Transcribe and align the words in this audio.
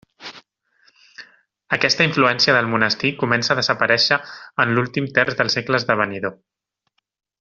Aquesta 1.75 2.07
influència 2.09 2.55
del 2.57 2.69
monestir, 2.71 3.11
comença 3.25 3.53
a 3.55 3.59
desaparèixer 3.59 4.19
en 4.65 4.75
l'últim 4.79 5.11
terç 5.19 5.39
del 5.43 5.53
segle 5.57 5.83
esdevenidor. 5.83 6.35